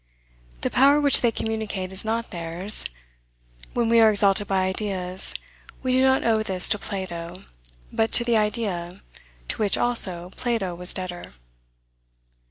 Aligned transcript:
The 0.61 0.71
power 0.71 0.99
which 0.99 1.21
they 1.21 1.31
communicate 1.31 1.91
is 1.91 2.03
not 2.03 2.31
theirs. 2.31 2.85
When 3.75 3.87
we 3.87 3.99
are 3.99 4.09
exalted 4.09 4.47
by 4.47 4.65
ideas, 4.65 5.35
we 5.83 5.91
do 5.91 6.01
not 6.01 6.23
owe 6.23 6.41
this 6.41 6.67
to 6.69 6.79
Plato, 6.79 7.43
but 7.93 8.11
to 8.13 8.23
the 8.23 8.35
idea, 8.35 9.03
to 9.49 9.57
which, 9.59 9.77
also, 9.77 10.31
Plato 10.37 10.73
was 10.73 10.91
debtor. 10.91 11.33